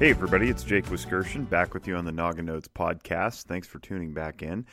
[0.00, 3.44] Hey, everybody, it's Jake Wiskerson back with you on the Noggin Notes podcast.
[3.44, 4.66] Thanks for tuning back in.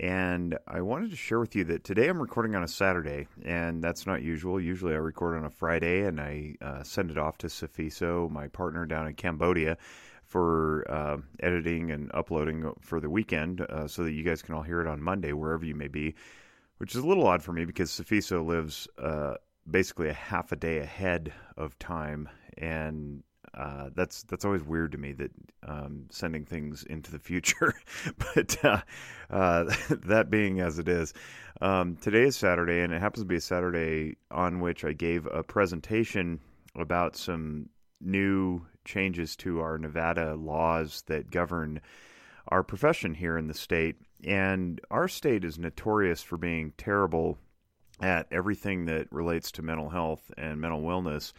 [0.00, 3.84] And I wanted to share with you that today I'm recording on a Saturday, and
[3.84, 4.58] that's not usual.
[4.58, 8.48] Usually I record on a Friday and I uh, send it off to Safiso, my
[8.48, 9.76] partner down in Cambodia,
[10.24, 14.62] for uh, editing and uploading for the weekend uh, so that you guys can all
[14.62, 16.14] hear it on Monday, wherever you may be,
[16.78, 19.34] which is a little odd for me because Safiso lives uh,
[19.70, 22.30] basically a half a day ahead of time.
[22.56, 23.22] And
[23.56, 25.30] uh, that's that's always weird to me that
[25.66, 27.74] um, sending things into the future.
[28.34, 28.80] but uh,
[29.30, 31.14] uh, that being as it is,
[31.60, 35.26] um, today is Saturday, and it happens to be a Saturday on which I gave
[35.26, 36.40] a presentation
[36.74, 37.68] about some
[38.00, 41.80] new changes to our Nevada laws that govern
[42.48, 43.96] our profession here in the state.
[44.24, 47.38] And our state is notorious for being terrible
[48.00, 51.32] at everything that relates to mental health and mental wellness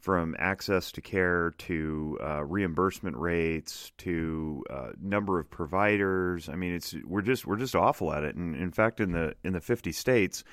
[0.00, 6.48] from access to care to uh, reimbursement rates to uh, number of providers.
[6.48, 8.36] I mean, it's we're just we're just awful at it.
[8.36, 10.44] And in fact, in the in the 50 states,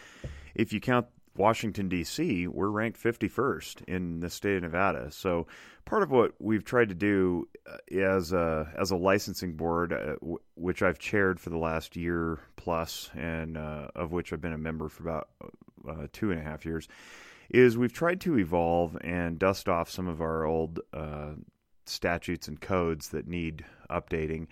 [0.56, 1.08] if you count
[1.38, 5.12] Washington D.C., we're ranked 51st in the state of Nevada.
[5.12, 5.48] So
[5.84, 10.16] part of what we've tried to do uh, as a as a licensing board, uh,
[10.22, 14.54] w- which I've chaired for the last year plus, and uh, of which I've been
[14.54, 15.30] a member for about
[15.88, 16.88] uh, two and a half years
[17.50, 21.32] is we've tried to evolve and dust off some of our old uh,
[21.86, 24.48] statutes and codes that need updating.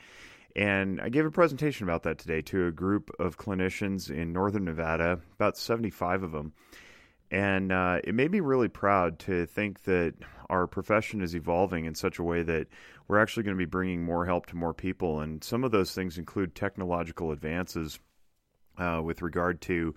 [0.56, 4.66] And I gave a presentation about that today to a group of clinicians in northern
[4.66, 6.54] Nevada, about 75 of them.
[7.32, 10.14] And uh, it made me really proud to think that
[10.50, 12.68] our profession is evolving in such a way that
[13.08, 15.20] we're actually going to be bringing more help to more people.
[15.22, 18.00] And some of those things include technological advances
[18.78, 19.96] uh, with regard to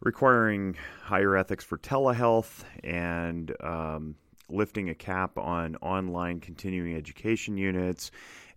[0.00, 4.14] requiring higher ethics for telehealth and um,
[4.48, 8.10] lifting a cap on online continuing education units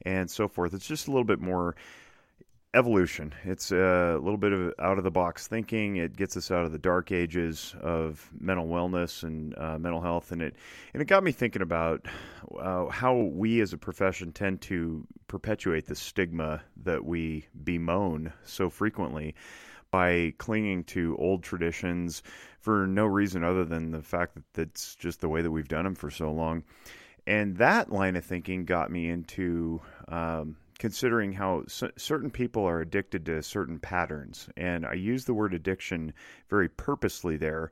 [0.04, 0.74] and so forth.
[0.74, 1.76] It's just a little bit more
[2.74, 3.34] evolution.
[3.44, 5.98] It's a little bit of out of the box thinking.
[5.98, 10.32] It gets us out of the dark ages of mental wellness and uh, mental health,
[10.32, 10.56] and it
[10.94, 12.06] and it got me thinking about
[12.58, 18.70] uh, how we as a profession tend to perpetuate the stigma that we bemoan so
[18.70, 19.36] frequently
[19.92, 22.24] by clinging to old traditions
[22.60, 25.84] for no reason other than the fact that that's just the way that we've done
[25.84, 26.64] them for so long.
[27.28, 32.82] And that line of thinking got me into um, considering how c- certain people are
[32.82, 34.50] addicted to certain patterns.
[34.58, 36.14] And I use the word addiction
[36.50, 37.70] very purposely there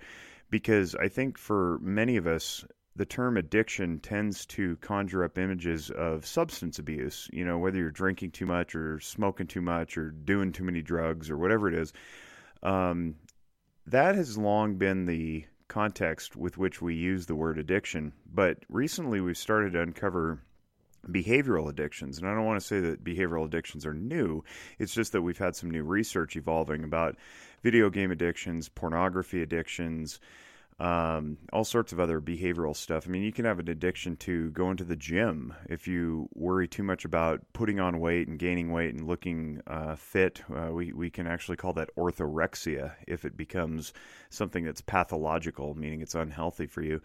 [0.51, 2.65] because I think for many of us,
[2.95, 7.29] the term addiction tends to conjure up images of substance abuse.
[7.31, 10.81] You know, whether you're drinking too much or smoking too much or doing too many
[10.81, 11.93] drugs or whatever it is.
[12.61, 13.15] Um,
[13.87, 18.11] that has long been the context with which we use the word addiction.
[18.31, 20.41] But recently we've started to uncover
[21.07, 22.17] behavioral addictions.
[22.17, 24.43] And I don't want to say that behavioral addictions are new,
[24.77, 27.15] it's just that we've had some new research evolving about
[27.63, 30.19] video game addictions, pornography addictions
[30.79, 33.05] um, all sorts of other behavioral stuff.
[33.05, 36.67] I mean, you can have an addiction to going to the gym if you worry
[36.67, 40.41] too much about putting on weight and gaining weight and looking uh, fit.
[40.53, 43.91] Uh, we we can actually call that orthorexia if it becomes
[44.29, 47.01] something that's pathological, meaning it's unhealthy for you.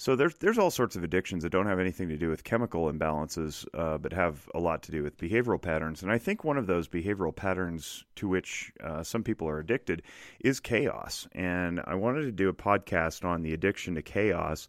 [0.00, 2.90] So there's there's all sorts of addictions that don't have anything to do with chemical
[2.90, 6.02] imbalances, uh, but have a lot to do with behavioral patterns.
[6.02, 10.00] And I think one of those behavioral patterns to which uh, some people are addicted
[10.40, 11.28] is chaos.
[11.32, 14.68] And I wanted to do a podcast on the addiction to chaos.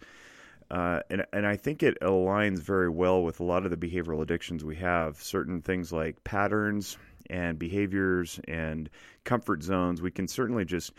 [0.69, 4.21] Uh, and and I think it aligns very well with a lot of the behavioral
[4.21, 5.15] addictions we have.
[5.23, 6.97] Certain things like patterns
[7.29, 8.89] and behaviors and
[9.23, 10.01] comfort zones.
[10.01, 10.91] We can certainly just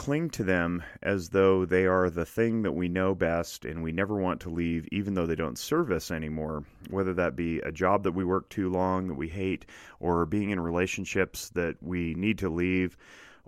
[0.00, 3.92] cling to them as though they are the thing that we know best and we
[3.92, 6.64] never want to leave, even though they don't serve us anymore.
[6.88, 9.66] Whether that be a job that we work too long that we hate,
[10.00, 12.96] or being in relationships that we need to leave,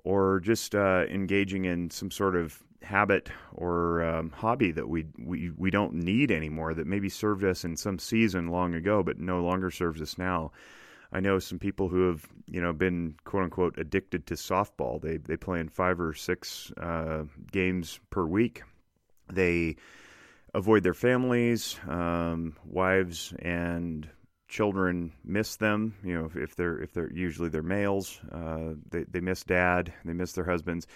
[0.05, 5.53] or just uh, engaging in some sort of habit or um, hobby that we, we
[5.57, 9.41] we don't need anymore that maybe served us in some season long ago but no
[9.41, 10.53] longer serves us now.
[11.13, 15.01] I know some people who have, you know, been quote unquote addicted to softball.
[15.01, 18.63] They they play in five or six uh, games per week.
[19.31, 19.77] They
[20.55, 24.09] avoid their families, um, wives and
[24.49, 25.95] children miss them.
[26.05, 29.93] You know, if, if they're if they're usually they're males, uh, they they miss dad,
[30.05, 30.87] they miss their husbands,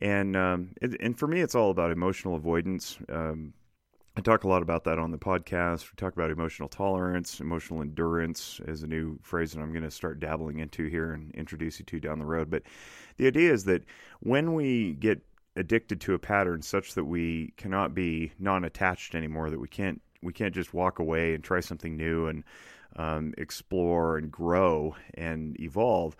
[0.00, 0.70] and um,
[1.00, 2.98] and for me, it's all about emotional avoidance.
[3.08, 3.54] Um,
[4.16, 5.90] I talk a lot about that on the podcast.
[5.90, 9.90] We talk about emotional tolerance, emotional endurance is a new phrase that I'm going to
[9.90, 12.48] start dabbling into here and introduce you to down the road.
[12.48, 12.62] But
[13.16, 13.82] the idea is that
[14.20, 15.20] when we get
[15.56, 20.32] addicted to a pattern such that we cannot be non-attached anymore, that we can't we
[20.32, 22.44] can't just walk away and try something new and
[22.96, 26.16] um, explore and grow and evolve.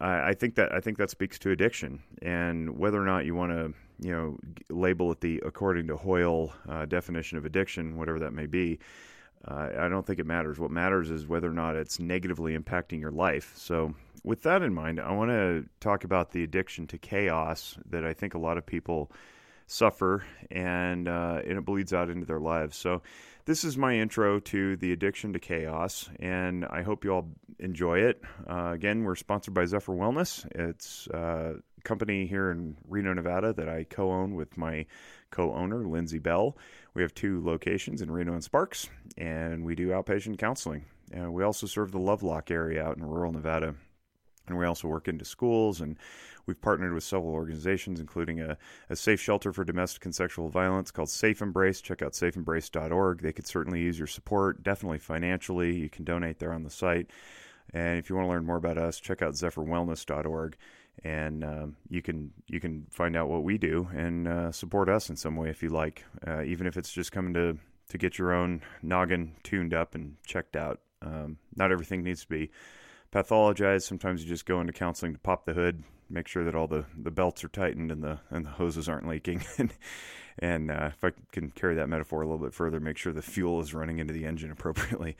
[0.00, 3.52] I think that I think that speaks to addiction, and whether or not you want
[3.52, 8.32] to, you know, label it the according to Hoyle uh, definition of addiction, whatever that
[8.32, 8.78] may be.
[9.46, 10.58] Uh, I don't think it matters.
[10.58, 13.52] What matters is whether or not it's negatively impacting your life.
[13.56, 18.04] So, with that in mind, I want to talk about the addiction to chaos that
[18.04, 19.10] I think a lot of people
[19.66, 22.76] suffer, and uh, and it bleeds out into their lives.
[22.76, 23.02] So,
[23.44, 27.28] this is my intro to the addiction to chaos, and I hope you all
[27.58, 28.22] enjoy it.
[28.48, 30.46] Uh, again, we're sponsored by Zephyr Wellness.
[30.54, 34.86] It's a company here in Reno, Nevada that I co own with my
[35.30, 36.56] co owner, Lindsay Bell.
[36.94, 40.84] We have two locations in Reno and Sparks, and we do outpatient counseling.
[41.12, 43.74] And we also serve the Lovelock area out in rural Nevada.
[44.48, 45.96] And we also work into schools and
[46.46, 48.58] We've partnered with several organizations, including a,
[48.90, 51.80] a safe shelter for domestic and sexual violence called Safe Embrace.
[51.80, 53.22] Check out safeembrace.org.
[53.22, 55.76] They could certainly use your support, definitely financially.
[55.76, 57.10] You can donate there on the site.
[57.72, 60.56] And if you want to learn more about us, check out zephyrwellness.org
[61.04, 65.10] and um, you can you can find out what we do and uh, support us
[65.10, 67.58] in some way if you like, uh, even if it's just coming to
[67.88, 70.80] to get your own noggin tuned up and checked out.
[71.02, 72.50] Um, not everything needs to be
[73.12, 73.82] pathologized.
[73.82, 76.84] Sometimes you just go into counseling to pop the hood, make sure that all the,
[76.96, 79.44] the belts are tightened and the and the hoses aren't leaking.
[79.58, 79.72] and
[80.38, 83.22] and uh, if I can carry that metaphor a little bit further, make sure the
[83.22, 85.16] fuel is running into the engine appropriately.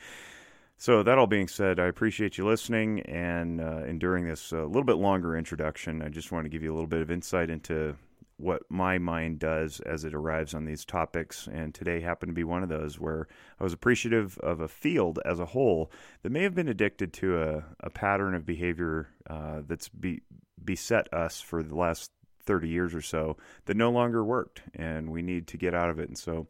[0.83, 4.65] So that all being said, I appreciate you listening and uh, enduring this a uh,
[4.65, 6.01] little bit longer introduction.
[6.01, 7.95] I just want to give you a little bit of insight into
[8.35, 11.47] what my mind does as it arrives on these topics.
[11.47, 13.29] And today happened to be one of those where
[13.61, 15.89] I was appreciative of a field as a whole
[16.21, 20.21] that may have been addicted to a, a pattern of behavior uh, that's be,
[20.61, 22.11] beset us for the last
[22.45, 23.37] 30 years or so
[23.67, 26.09] that no longer worked and we need to get out of it.
[26.09, 26.47] And so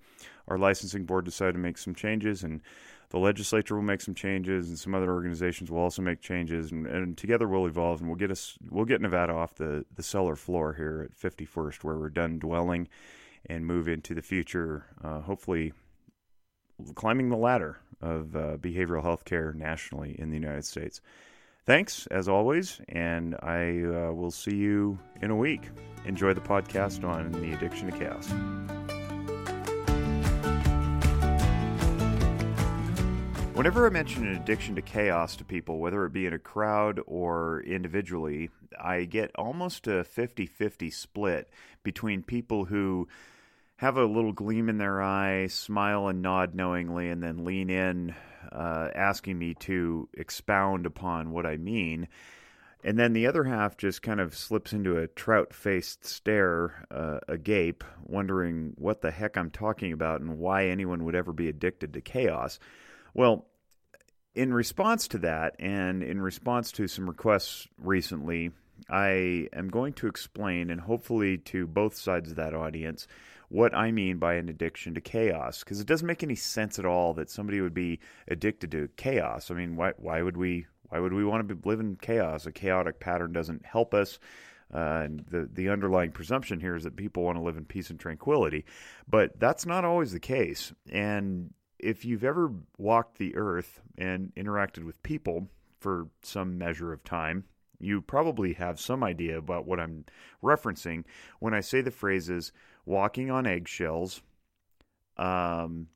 [0.48, 2.62] our licensing board decided to make some changes and
[3.14, 6.88] the legislature will make some changes and some other organizations will also make changes and,
[6.88, 10.36] and together we'll evolve and we'll get us we'll get Nevada off the, the cellar
[10.36, 12.88] floor here at 51st where we're done dwelling
[13.46, 15.74] and move into the future uh, hopefully
[16.96, 21.00] climbing the ladder of uh, behavioral health care nationally in the United States.
[21.66, 25.70] Thanks, as always, and I uh, will see you in a week.
[26.06, 28.83] Enjoy the podcast on the addiction to chaos.
[33.64, 37.00] Whenever I mention an addiction to chaos to people, whether it be in a crowd
[37.08, 41.50] or individually, I get almost a 50 50 split
[41.82, 43.08] between people who
[43.78, 48.14] have a little gleam in their eye, smile and nod knowingly, and then lean in,
[48.52, 52.10] uh, asking me to expound upon what I mean.
[52.84, 57.20] And then the other half just kind of slips into a trout faced stare, uh,
[57.30, 61.94] agape, wondering what the heck I'm talking about and why anyone would ever be addicted
[61.94, 62.60] to chaos.
[63.14, 63.46] Well,
[64.36, 68.52] in response to that, and in response to some requests recently,
[68.90, 73.08] I am going to explain, and hopefully to both sides of that audience,
[73.50, 76.86] what I mean by an addiction to chaos because it doesn't make any sense at
[76.86, 79.52] all that somebody would be addicted to chaos.
[79.52, 82.48] I mean, why why would we why would we want to live in chaos?
[82.48, 84.18] A chaotic pattern doesn't help us.
[84.74, 87.92] Uh, and the the underlying presumption here is that people want to live in peace
[87.92, 88.66] and tranquility,
[89.08, 90.74] but that's not always the case.
[90.92, 91.54] And
[91.84, 95.50] if you've ever walked the earth and interacted with people
[95.80, 97.44] for some measure of time,
[97.80, 100.06] you probably have some idea about what I'm
[100.42, 101.04] referencing
[101.40, 102.54] when I say the phrases
[102.86, 104.22] walking on eggshells,
[105.18, 105.88] um,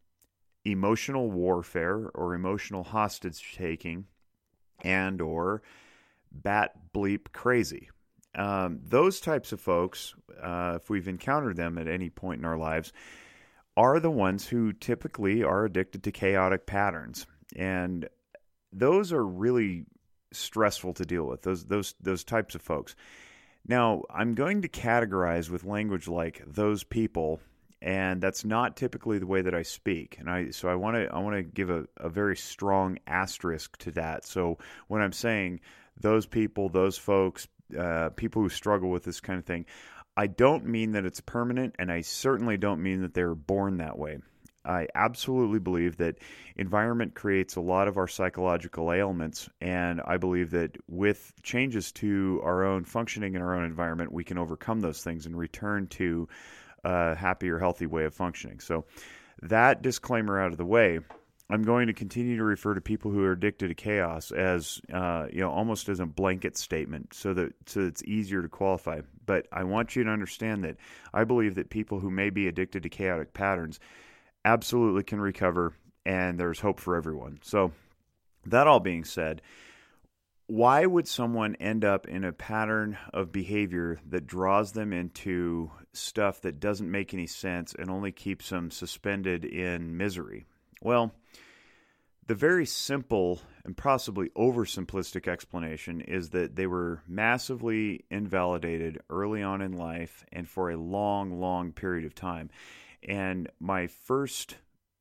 [0.66, 4.06] emotional warfare or emotional hostage taking,
[4.82, 5.62] and or
[6.32, 7.90] bat bleep crazy.
[8.36, 10.14] Um, those types of folks,
[10.44, 12.92] uh, if we've encountered them at any point in our lives,
[13.78, 18.10] are the ones who typically are addicted to chaotic patterns, and
[18.74, 19.86] those are really
[20.32, 21.44] stressful to deal with.
[21.44, 22.96] Those those those types of folks.
[23.68, 27.42] Now, I'm going to categorize with language like those people,
[27.82, 30.18] and that's not typically the way that I speak.
[30.20, 33.78] And I so I want to I want to give a, a very strong asterisk
[33.80, 34.26] to that.
[34.26, 34.58] So
[34.88, 35.60] when I'm saying
[36.00, 39.66] those people, those folks, uh, people who struggle with this kind of thing,
[40.18, 44.00] I don't mean that it's permanent, and I certainly don't mean that they're born that
[44.00, 44.18] way.
[44.66, 46.18] I absolutely believe that
[46.58, 52.42] environment creates a lot of our psychological ailments, and I believe that with changes to
[52.44, 56.28] our own functioning in our own environment, we can overcome those things and return to
[56.84, 58.60] a happier, healthy way of functioning.
[58.60, 58.86] So,
[59.44, 61.00] that disclaimer out of the way.
[61.50, 65.28] I'm going to continue to refer to people who are addicted to chaos as, uh,
[65.32, 69.02] you know, almost as a blanket statement, so that so it's easier to qualify.
[69.26, 70.76] But I want you to understand that
[71.14, 73.80] I believe that people who may be addicted to chaotic patterns
[74.44, 75.74] absolutely can recover,
[76.06, 77.40] and there's hope for everyone.
[77.44, 77.72] So,
[78.46, 79.42] that all being said,
[80.48, 86.42] why would someone end up in a pattern of behavior that draws them into stuff
[86.42, 90.46] that doesn't make any sense and only keeps them suspended in misery?
[90.82, 91.14] Well,
[92.28, 99.62] the very simple and possibly oversimplistic explanation is that they were massively invalidated early on
[99.62, 102.50] in life and for a long, long period of time.
[103.02, 104.56] And my first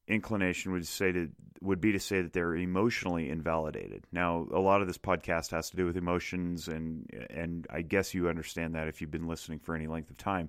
[0.08, 1.30] inclination would say to
[1.62, 4.04] would be to say that they're emotionally invalidated.
[4.12, 8.14] Now, a lot of this podcast has to do with emotions, and and I guess
[8.14, 10.48] you understand that if you've been listening for any length of time.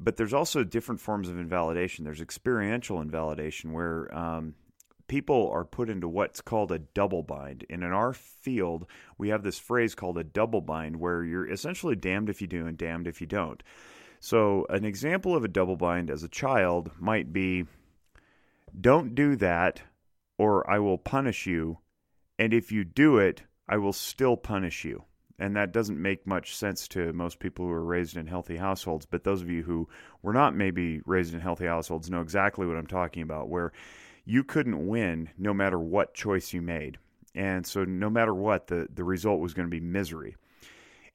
[0.00, 2.04] But there's also different forms of invalidation.
[2.04, 4.54] There's experiential invalidation, where um,
[5.08, 7.64] people are put into what's called a double bind.
[7.68, 8.86] And in our field,
[9.16, 12.66] we have this phrase called a double bind, where you're essentially damned if you do
[12.66, 13.62] and damned if you don't.
[14.20, 17.66] So, an example of a double bind as a child might be
[18.78, 19.82] don't do that,
[20.36, 21.78] or I will punish you.
[22.38, 25.04] And if you do it, I will still punish you.
[25.38, 29.06] And that doesn't make much sense to most people who are raised in healthy households.
[29.06, 29.88] But those of you who
[30.22, 33.72] were not maybe raised in healthy households know exactly what I'm talking about, where
[34.28, 36.98] you couldn't win no matter what choice you made.
[37.34, 40.36] And so, no matter what, the, the result was going to be misery.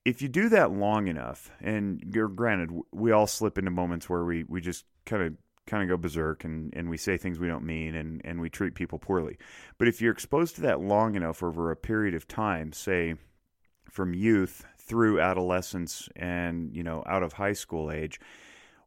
[0.03, 4.25] If you do that long enough, and you're granted, we all slip into moments where
[4.25, 5.34] we, we just kind of
[5.65, 8.50] kind of go berserk and, and we say things we don't mean and, and we
[8.50, 9.38] treat people poorly.
[9.77, 13.15] But if you're exposed to that long enough over a period of time, say
[13.89, 18.20] from youth through adolescence and you know out of high school age,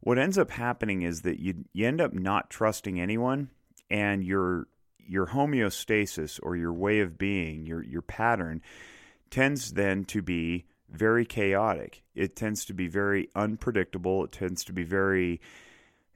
[0.01, 3.49] what ends up happening is that you you end up not trusting anyone
[3.89, 4.67] and your
[4.97, 8.61] your homeostasis or your way of being, your your pattern
[9.29, 12.03] tends then to be very chaotic.
[12.15, 14.23] It tends to be very unpredictable.
[14.23, 15.41] It tends to be very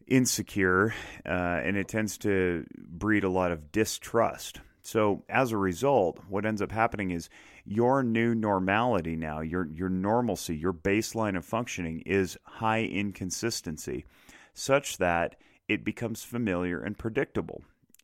[0.07, 0.93] insecure,
[1.25, 1.29] uh,
[1.63, 4.59] and it tends to breed a lot of distrust.
[4.83, 7.29] So as a result, what ends up happening is
[7.65, 14.05] your new normality now, your your normalcy, your baseline of functioning is high inconsistency,
[14.53, 15.35] such that
[15.71, 17.63] it becomes familiar and predictable.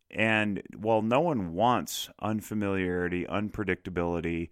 [0.09, 4.47] And while no one wants unfamiliarity, unpredictability,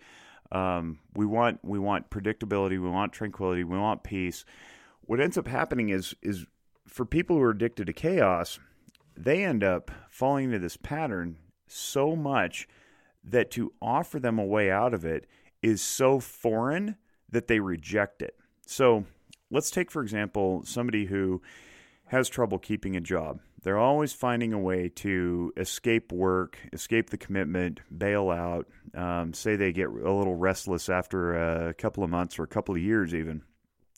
[0.52, 4.44] um, we want we want predictability, we want tranquility, we want peace.
[5.02, 6.46] What ends up happening is is
[6.86, 8.60] for people who are addicted to chaos,
[9.16, 12.68] they end up falling into this pattern so much
[13.24, 15.26] that to offer them a way out of it
[15.62, 16.98] is so foreign
[17.32, 18.36] that they reject it.
[18.68, 19.06] So
[19.50, 21.42] let's take, for example, somebody who
[22.08, 23.40] has trouble keeping a job.
[23.64, 28.68] They're always finding a way to escape work, escape the commitment, bail out.
[28.94, 32.76] Um, say they get a little restless after a couple of months or a couple
[32.76, 33.42] of years, even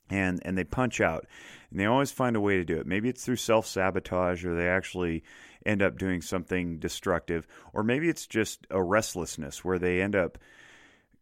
[0.10, 1.26] and and they punch out
[1.70, 4.68] and they always find a way to do it maybe it's through self-sabotage or they
[4.68, 5.24] actually
[5.66, 10.38] end up doing something destructive or maybe it's just a restlessness where they end up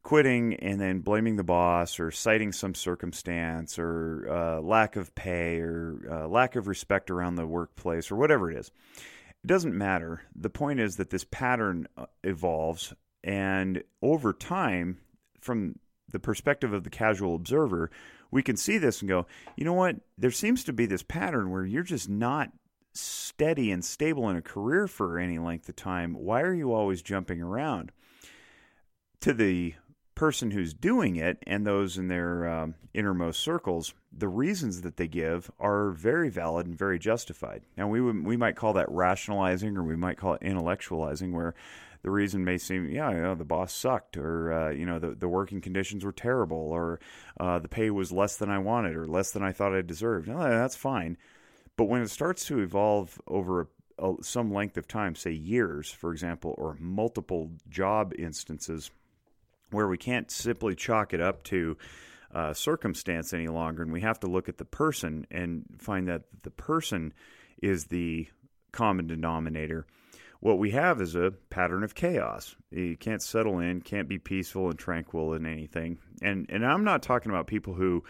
[0.06, 5.60] quitting and then blaming the boss or citing some circumstance or uh, lack of pay
[5.60, 10.22] or uh, lack of respect around the workplace or whatever it is it doesn't matter
[10.36, 12.94] the point is that this pattern uh, evolves
[13.24, 14.98] and over time
[15.42, 15.78] from
[16.12, 17.90] the perspective of the casual observer
[18.32, 19.96] we can see this and go, you know what?
[20.18, 22.52] There seems to be this pattern where you're just not
[22.94, 26.14] steady and stable in a career for any length of time.
[26.14, 27.94] Why are you always jumping around?
[29.22, 29.76] To the
[30.16, 35.08] person who's doing it and those in their um, innermost circles, the reasons that they
[35.08, 37.64] give are very valid and very justified.
[37.78, 41.54] Now, we would, we might call that rationalizing, or we might call it intellectualizing, where
[42.02, 45.16] the reason may seem, yeah, you know, the boss sucked, or uh, you know, the
[45.16, 47.00] the working conditions were terrible, or
[47.40, 50.28] uh, the pay was less than I wanted, or less than I thought I deserved.
[50.28, 51.18] No, that's fine.
[51.78, 53.68] But when it starts to evolve over
[53.98, 58.92] a, some length of time, say years, for example, or multiple job instances,
[59.72, 61.78] where we can't simply chalk it up to
[62.34, 66.24] uh, circumstance any longer, and we have to look at the person and find that
[66.44, 67.14] the person
[67.62, 68.28] is the
[68.72, 69.86] common denominator
[70.46, 72.56] what we have is a pattern of chaos.
[72.70, 75.98] You can't settle in, can't be peaceful and tranquil in anything.
[76.22, 78.04] And and I'm not talking about people who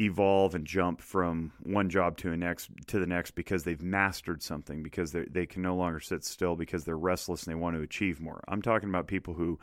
[0.00, 4.42] evolve and jump from one job to the next to the next because they've mastered
[4.42, 7.76] something because they they can no longer sit still because they're restless and they want
[7.76, 8.42] to achieve more.
[8.48, 9.58] I'm talking about people who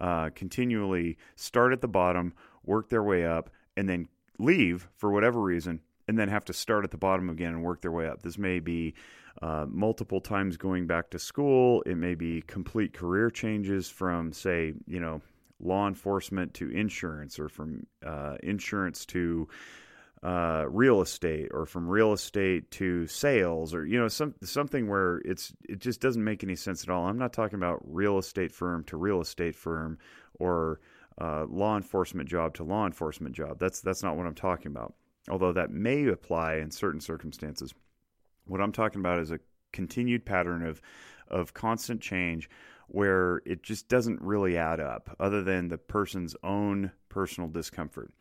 [0.00, 5.40] uh, continually start at the bottom, work their way up, and then leave for whatever
[5.40, 8.22] reason, and then have to start at the bottom again and work their way up.
[8.22, 8.94] This may be
[9.42, 11.82] uh, multiple times going back to school.
[11.86, 15.20] It may be complete career changes from, say, you know,
[15.60, 19.46] law enforcement to insurance, or from uh, insurance to
[20.22, 25.22] uh, real estate or from real estate to sales or you know some something where
[25.24, 27.06] it's it just doesn't make any sense at all.
[27.06, 29.98] I'm not talking about real estate firm to real estate firm
[30.38, 30.80] or
[31.18, 33.58] uh, law enforcement job to law enforcement job.
[33.58, 34.94] That's that's not what I'm talking about.
[35.30, 37.72] Although that may apply in certain circumstances.
[38.46, 39.40] What I'm talking about is a
[39.72, 40.82] continued pattern of
[41.28, 42.50] of constant change
[42.88, 48.12] where it just doesn't really add up other than the person's own personal discomfort.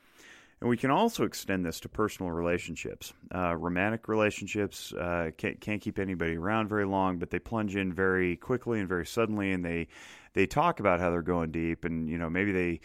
[0.62, 3.14] And we can also extend this to personal relationships.
[3.34, 7.94] Uh, romantic relationships uh, can't, can't keep anybody around very long, but they plunge in
[7.94, 9.88] very quickly and very suddenly, and they
[10.34, 12.82] they talk about how they're going deep, and you know maybe they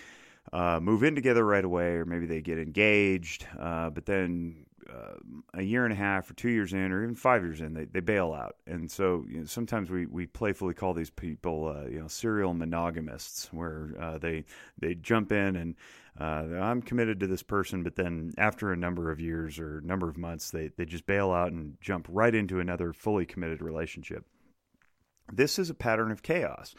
[0.53, 5.15] uh, move in together right away, or maybe they get engaged, uh, but then uh,
[5.55, 7.87] a year and a half or two years in or even five years in, they,
[7.87, 8.57] they bail out.
[8.67, 12.55] And so you know, sometimes we, we playfully call these people, uh, you know, serial
[12.55, 14.45] monogamists, where uh, they
[14.79, 15.75] they jump in and
[16.21, 20.09] uh, I'm committed to this person, but then after a number of years or number
[20.09, 24.25] of months, they, they just bail out and jump right into another fully committed relationship.
[25.33, 26.75] This is a pattern of chaos.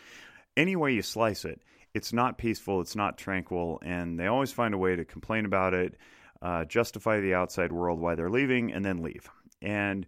[0.55, 1.61] Any way you slice it,
[1.93, 5.73] it's not peaceful, it's not tranquil, and they always find a way to complain about
[5.73, 5.95] it
[6.41, 9.29] uh, justify the outside world why they're leaving, and then leave.
[9.61, 10.05] And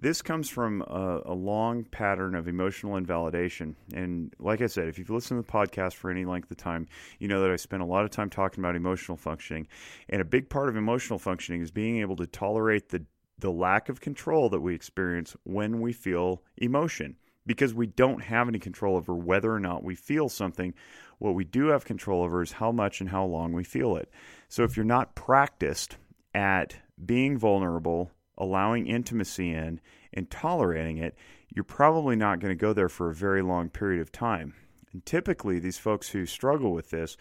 [0.00, 3.74] this comes from a, a, long pattern of emotional invalidation.
[3.92, 6.86] And like I said, if you've listened to the podcast for any length of time,
[7.18, 9.66] you know that I spend a lot of time talking about emotional functioning.
[10.08, 13.04] And a big part of emotional functioning is being able to tolerate the,
[13.38, 18.46] the lack of control that we experience when we feel emotion because we don't have
[18.46, 20.74] any control over whether or not we feel something.
[21.18, 24.12] What we do have control over is how much and how long we feel it.
[24.48, 25.96] So if you're not practiced
[26.34, 29.80] at being vulnerable, allowing intimacy in,
[30.14, 31.14] and tolerating it,
[31.54, 34.54] you're probably not going to go there for a very long period of time.
[34.92, 37.16] And typically, these folks who struggle with this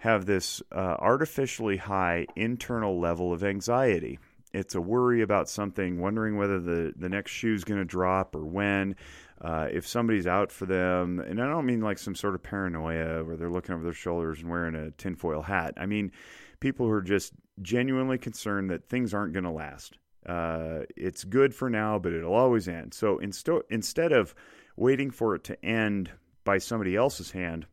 [0.00, 4.18] have this uh, artificially high internal level of anxiety.
[4.52, 8.36] It's a worry about something, wondering whether the, the next shoe is going to drop
[8.36, 8.94] or when,
[9.40, 11.18] uh, if somebody's out for them.
[11.18, 14.40] And I don't mean like some sort of paranoia where they're looking over their shoulders
[14.40, 15.74] and wearing a tinfoil hat.
[15.76, 16.12] I mean
[16.60, 19.98] people who are just genuinely concerned that things aren't going to last.
[20.26, 22.94] Uh, it's good for now, but it'll always end.
[22.94, 24.34] So inst- instead of
[24.76, 26.10] waiting for it to end
[26.44, 27.66] by somebody else's hand,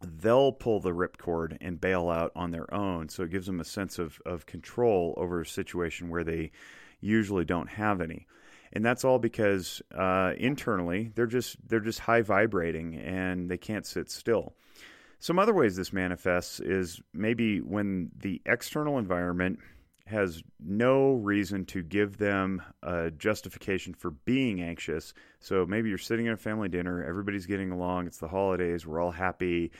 [0.00, 3.08] they'll pull the ripcord and bail out on their own.
[3.08, 6.52] So it gives them a sense of, of control over a situation where they
[7.00, 8.26] usually don't have any.
[8.72, 13.86] And that's all because uh, internally they're just they're just high vibrating and they can't
[13.86, 14.54] sit still.
[15.20, 19.60] Some other ways this manifests is maybe when the external environment
[20.06, 25.14] has no reason to give them a justification for being anxious.
[25.40, 29.00] So maybe you're sitting at a family dinner, everybody's getting along, it's the holidays, we're
[29.00, 29.72] all happy.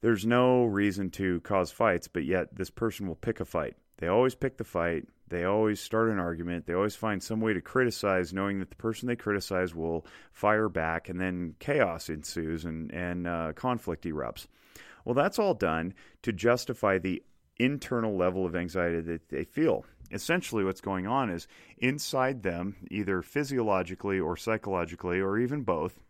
[0.00, 3.76] There's no reason to cause fights, but yet this person will pick a fight.
[3.98, 5.06] They always pick the fight.
[5.28, 6.66] They always start an argument.
[6.66, 10.68] They always find some way to criticize, knowing that the person they criticize will fire
[10.68, 14.46] back, and then chaos ensues and, and uh, conflict erupts.
[15.04, 17.22] Well, that's all done to justify the
[17.58, 19.84] internal level of anxiety that they feel.
[20.10, 26.00] Essentially, what's going on is inside them, either physiologically or psychologically, or even both,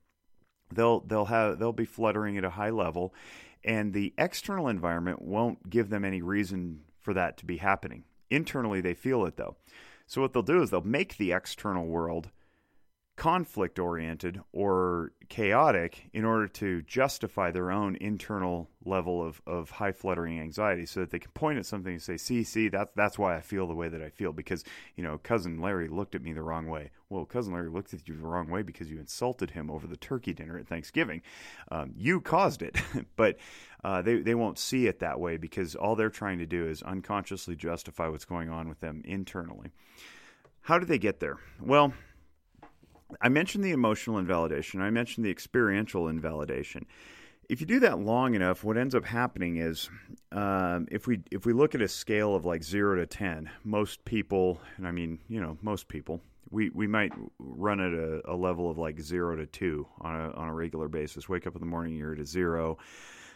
[0.73, 3.15] they'll they'll have they'll be fluttering at a high level,
[3.65, 8.05] and the external environment won't give them any reason for that to be happening.
[8.31, 9.57] Internally, they feel it though.
[10.07, 12.31] So what they'll do is they'll make the external world
[13.23, 19.93] conflict oriented or chaotic in order to justify their own internal level of, of high
[19.93, 23.21] fluttering anxiety so that they can point at something and say, see, see, that's, that's
[23.21, 24.65] why I feel the way that I feel because,
[24.97, 26.91] you know, cousin Larry looked at me the wrong way.
[27.11, 29.97] Well, cousin Larry looked at you the wrong way because you insulted him over the
[29.97, 31.23] turkey dinner at Thanksgiving.
[31.71, 32.77] Um, you caused it,
[33.15, 33.37] but
[33.85, 36.83] uh, they, they won't see it that way because all they're trying to do is
[36.83, 39.71] unconsciously justify what's going on with them internally.
[40.63, 41.39] How do they get there?
[41.61, 41.93] Well,
[43.21, 44.81] I mentioned the emotional invalidation.
[44.81, 46.87] I mentioned the experiential invalidation.
[47.49, 49.91] If you do that long enough, what ends up happening is,
[50.31, 54.05] um, if we if we look at a scale of like zero to ten, most
[54.05, 56.21] people, and I mean you know most people,
[56.51, 60.31] we, we might run at a, a level of like zero to two on a
[60.33, 61.29] on a regular basis.
[61.29, 62.79] Wake up in the morning, you're at a zero.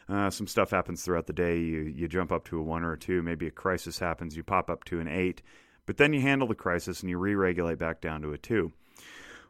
[0.08, 1.58] Uh, some stuff happens throughout the day.
[1.58, 3.22] You you jump up to a one or a two.
[3.22, 4.36] Maybe a crisis happens.
[4.36, 5.42] You pop up to an eight,
[5.84, 8.72] but then you handle the crisis and you re-regulate back down to a two.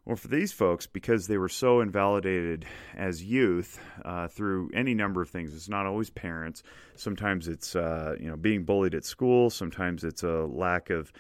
[0.06, 2.64] Well, for these folks, because they were so invalidated
[2.96, 6.62] as youth uh, through any number of things, it's not always parents.
[6.94, 9.50] Sometimes it's uh, you know being bullied at school.
[9.50, 11.12] Sometimes it's a lack of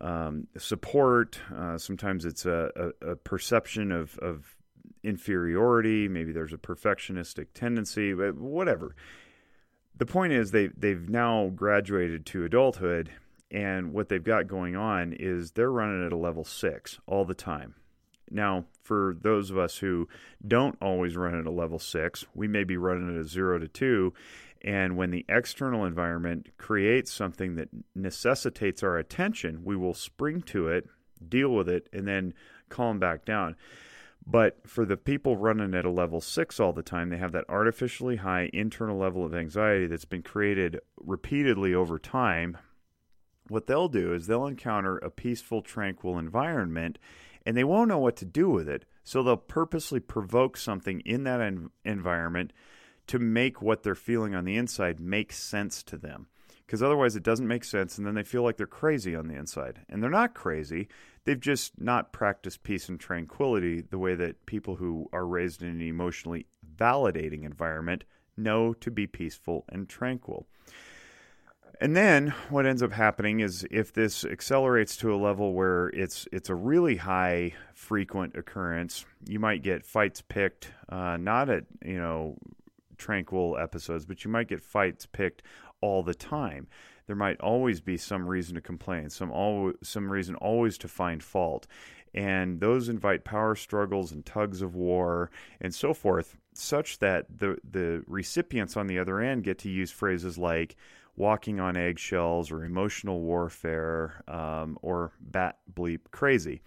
[0.00, 1.40] um, support.
[1.52, 4.56] Uh, sometimes it's a, a, a perception of, of,
[5.02, 6.08] inferiority.
[6.08, 8.12] Maybe there's a perfectionistic tendency.
[8.14, 8.94] Whatever.
[9.96, 13.10] The point is, they they've now graduated to adulthood,
[13.50, 17.34] and what they've got going on is they're running at a level six all the
[17.34, 17.74] time.
[18.30, 20.08] Now, for those of us who
[20.46, 23.68] don't always run at a level six, we may be running at a zero to
[23.68, 24.14] two.
[24.62, 30.68] And when the external environment creates something that necessitates our attention, we will spring to
[30.68, 30.86] it,
[31.26, 32.34] deal with it, and then
[32.68, 33.56] calm back down.
[34.26, 37.46] But for the people running at a level six all the time, they have that
[37.48, 42.58] artificially high internal level of anxiety that's been created repeatedly over time.
[43.48, 46.98] What they'll do is they'll encounter a peaceful, tranquil environment
[47.44, 48.84] and they won't know what to do with it.
[49.04, 52.52] So they'll purposely provoke something in that en- environment
[53.08, 56.26] to make what they're feeling on the inside make sense to them.
[56.66, 59.34] Because otherwise, it doesn't make sense, and then they feel like they're crazy on the
[59.34, 59.80] inside.
[59.88, 60.86] And they're not crazy.
[61.24, 65.68] They've just not practiced peace and tranquility the way that people who are raised in
[65.68, 68.04] an emotionally validating environment
[68.36, 70.46] know to be peaceful and tranquil.
[71.82, 76.28] And then what ends up happening is if this accelerates to a level where it's
[76.30, 81.98] it's a really high frequent occurrence, you might get fights picked, uh, not at you
[81.98, 82.36] know
[82.98, 85.42] tranquil episodes, but you might get fights picked
[85.80, 86.68] all the time.
[87.06, 91.22] There might always be some reason to complain, some al- some reason always to find
[91.22, 91.66] fault,
[92.12, 95.30] and those invite power struggles and tugs of war
[95.62, 99.90] and so forth, such that the the recipients on the other end get to use
[99.90, 100.76] phrases like
[101.20, 106.62] walking on eggshells or emotional warfare um, or bat bleep crazy.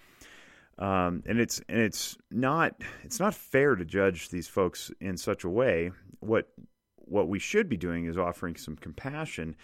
[0.77, 5.43] Um, and it's and it's not it's not fair to judge these folks in such
[5.43, 5.91] a way.
[6.19, 6.49] What
[6.97, 9.55] what we should be doing is offering some compassion,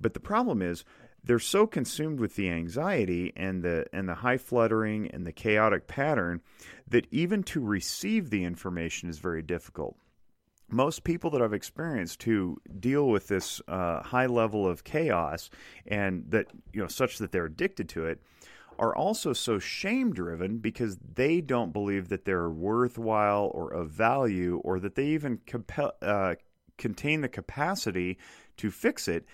[0.00, 0.84] but the problem is
[1.24, 5.88] they're so consumed with the anxiety and the and the high fluttering and the chaotic
[5.88, 6.40] pattern
[6.88, 9.96] that even to receive the information is very difficult
[10.68, 15.50] most people that I've experienced who deal with this uh, high level of chaos
[15.86, 18.20] and that you know such that they're addicted to it
[18.78, 24.60] are also so shame driven because they don't believe that they're worthwhile or of value
[24.64, 25.40] or that they even
[26.02, 26.34] uh,
[26.76, 28.18] contain the capacity
[28.56, 29.24] to fix it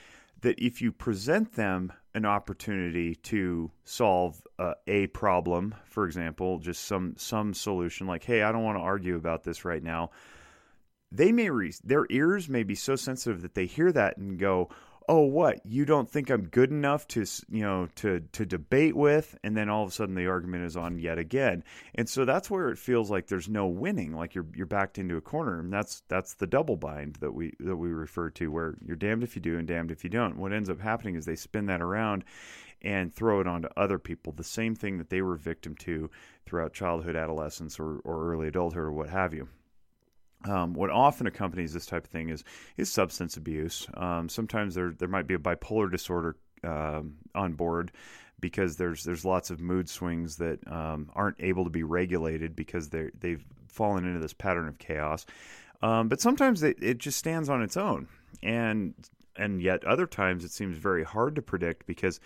[0.43, 6.85] that if you present them an opportunity to solve uh, a problem for example just
[6.85, 10.11] some some solution like hey I don't want to argue about this right now
[11.13, 14.71] they may re- their ears may be so sensitive that they hear that and go,
[15.09, 15.65] "Oh, what?
[15.67, 19.69] You don't think I'm good enough to, you know, to to debate with?" And then
[19.69, 21.65] all of a sudden the argument is on yet again.
[21.95, 25.17] And so that's where it feels like there's no winning, like you're you're backed into
[25.17, 25.61] a corner.
[25.61, 29.23] And that's that's the double bind that we that we refer to where you're damned
[29.23, 30.39] if you do and damned if you don't.
[30.39, 32.25] What ends up happening is they spin that around
[32.83, 36.11] and throw it onto other people, the same thing that they were victim to
[36.47, 39.49] throughout childhood, adolescence, or, or early adulthood, or what have you.
[40.45, 42.45] Um, what often accompanies this type of thing is
[42.77, 43.87] is substance abuse.
[43.95, 47.93] Um, sometimes there there might be a bipolar disorder um, on board
[48.41, 52.91] because there's there's lots of mood swings that um, aren't able to be regulated because
[52.91, 55.25] they they've fallen into this pattern of chaos.
[55.81, 58.09] Um, but sometimes it, it just stands on its own,
[58.43, 58.95] and
[59.37, 62.21] and yet other times it seems very hard to predict because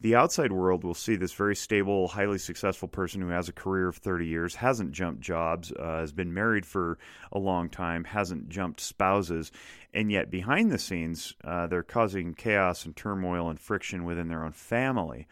[0.00, 3.88] the outside world will see this very stable, highly successful person who has a career
[3.88, 6.98] of 30 years, hasn't jumped jobs, uh, has been married for
[7.32, 9.50] a long time, hasn't jumped spouses,
[9.94, 14.44] and yet behind the scenes, uh, they're causing chaos and turmoil and friction within their
[14.44, 15.26] own family.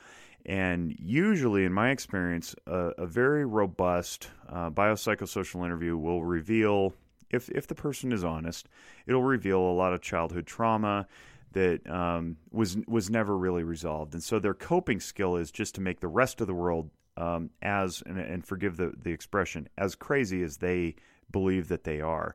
[0.46, 6.94] And usually, in my experience, a, a very robust uh, biopsychosocial interview will reveal,
[7.30, 8.68] if, if the person is honest,
[9.06, 11.06] it'll reveal a lot of childhood trauma
[11.54, 14.14] that um, was was never really resolved.
[14.14, 17.50] And so their coping skill is just to make the rest of the world um,
[17.62, 20.96] as and, and, forgive the the expression as crazy as they
[21.30, 22.34] believe that they are.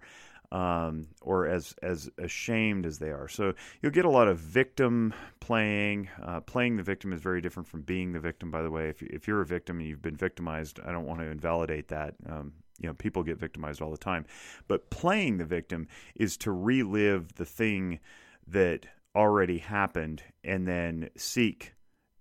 [0.52, 3.28] Um, or as as ashamed as they are.
[3.28, 3.54] So
[3.84, 6.10] you'll get a lot of victim playing.
[6.20, 8.50] Uh, playing the victim is very different from being the victim.
[8.50, 11.20] By the way, if if you're a victim and you've been victimized, I don't want
[11.20, 12.16] to invalidate that.
[12.28, 14.26] Um, you know, people get victimized all the time,
[14.68, 18.00] but playing the victim is to relive the thing
[18.48, 18.88] that
[19.20, 21.74] already happened and then seek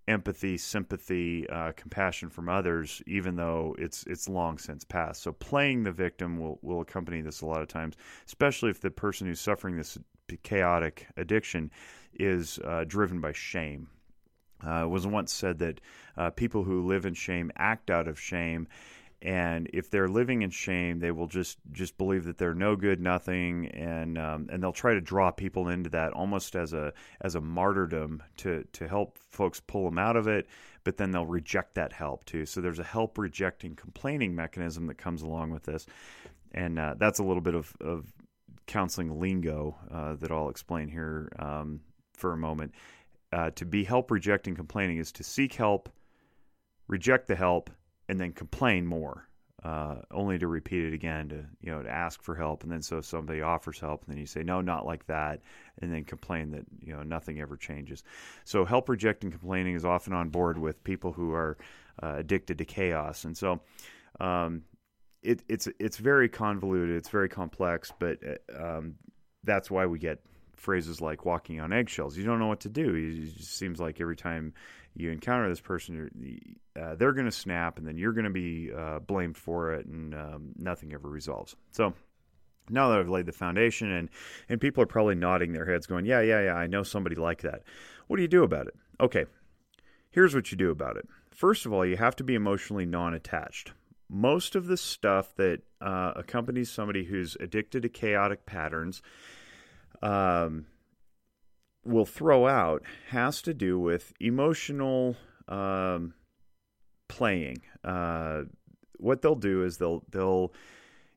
[0.09, 5.23] empathy, sympathy, uh, compassion from others, even though it's it's long since passed.
[5.23, 7.95] So playing the victim will will accompany this a lot of times,
[8.27, 9.97] especially if the person who's suffering this
[10.43, 11.71] chaotic addiction
[12.15, 13.87] is uh, driven by shame.
[14.67, 15.81] Uh, it was once said that
[16.17, 18.67] uh, people who live in shame act out of shame,
[19.21, 23.01] and if they're living in shame, they will just just believe that they're no good,
[23.01, 27.35] nothing, and um, and they'll try to draw people into that almost as a as
[27.35, 30.47] a martyrdom to to help folks pull them out of it.
[30.85, 32.47] But then they'll reject that help too.
[32.47, 35.87] So there's a help rejecting complaining mechanism that comes along with this,
[36.53, 38.13] and uh, that's a little bit of, of
[38.67, 41.81] counseling lingo uh, that I'll explain here um,
[42.15, 42.73] for a moment
[43.33, 45.89] uh, to be help rejecting complaining is to seek help,
[46.87, 47.71] reject the help,
[48.09, 49.29] and then complain more.
[49.65, 52.81] Uh, only to repeat it again to you know to ask for help and then
[52.81, 55.41] so somebody offers help and then you say no not like that
[55.83, 58.05] and then complain that you know nothing ever changes
[58.45, 61.59] so help rejecting complaining is often on board with people who are
[62.05, 63.61] uh, addicted to chaos and so
[64.21, 64.63] um,
[65.25, 68.95] it, it's it's very convoluted it's very complex but uh, um,
[69.43, 70.21] that's why we get
[70.59, 74.01] phrases like walking on eggshells you don't know what to do it just seems like
[74.01, 74.53] every time
[74.99, 76.11] you encounter this person,
[76.79, 79.87] uh, they're going to snap, and then you're going to be uh, blamed for it,
[79.87, 81.55] and um, nothing ever resolves.
[81.71, 81.95] So
[82.69, 84.11] now that I've laid the foundation, and
[84.49, 87.43] and people are probably nodding their heads, going, "Yeah, yeah, yeah, I know somebody like
[87.43, 87.63] that."
[88.09, 88.75] What do you do about it?
[89.01, 89.27] Okay,
[90.11, 91.09] here's what you do about it.
[91.31, 93.73] First of all, you have to be emotionally non-attached.
[94.11, 99.01] Most of the stuff that uh, accompanies somebody who's addicted to chaotic patterns.
[100.03, 100.67] Um,
[101.89, 105.17] will throw out has to do with emotional
[105.49, 106.15] um,
[107.09, 107.63] playing.
[107.83, 108.43] Uh,
[108.99, 110.53] what they'll do is they'll they'll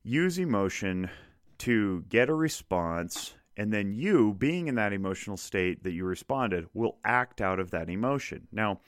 [0.03, 1.09] use emotion
[1.59, 6.67] to get a response, and then you, being in that emotional state that you responded,
[6.73, 8.47] will act out of that emotion.
[8.51, 8.79] Now.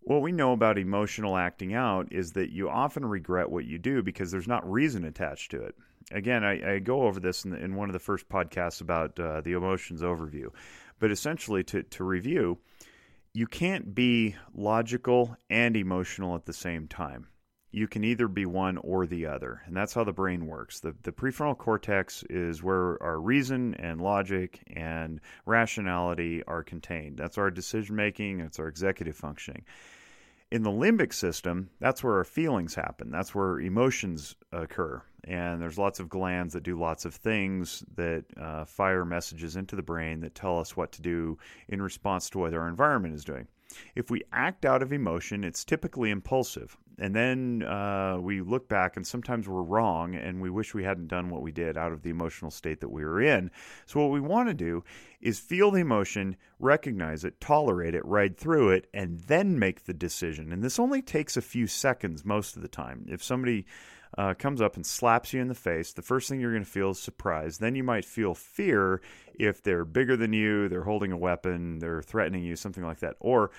[0.00, 4.02] What we know about emotional acting out is that you often regret what you do
[4.02, 5.74] because there's not reason attached to it
[6.12, 9.40] again, I, I, go over this in, in, one of the first podcasts about uh,
[9.40, 10.48] the emotions overview.
[10.98, 12.58] But essentially, to, to review,
[13.34, 17.28] you can't be logical and emotional at the same time.
[17.70, 20.80] You can either be one or the other, and that's how the brain works.
[20.80, 27.18] The, the prefrontal cortex is where our reason and logic and rationality are contained.
[27.18, 29.64] That's our decision making, it's our executive functioning.
[30.50, 35.78] In the limbic system, that's where our feelings happen, that's where emotions occur and there's
[35.78, 40.20] lots of glands that do lots of things that uh, fire messages into the brain
[40.20, 43.46] that tell us what to do in response to what our environment is doing.
[43.94, 46.76] If we act out of emotion, it's typically impulsive.
[47.00, 51.06] And then uh, we look back, and sometimes we're wrong, and we wish we hadn't
[51.06, 53.52] done what we did out of the emotional state that we were in.
[53.86, 54.82] So, what we want to do
[55.20, 59.94] is feel the emotion, recognize it, tolerate it, ride through it, and then make the
[59.94, 60.52] decision.
[60.52, 63.06] And this only takes a few seconds most of the time.
[63.08, 63.64] If somebody
[64.18, 66.68] uh, comes up and slaps you in the face, the first thing you're going to
[66.68, 67.58] feel is surprise.
[67.58, 69.00] Then you might feel fear
[69.38, 73.14] if they're bigger than you, they're holding a weapon, they're threatening you, something like that.
[73.20, 73.52] Or